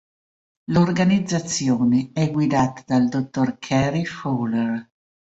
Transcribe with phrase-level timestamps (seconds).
[0.71, 4.89] L'organizzazione è guidata dal dott Cary Fowler.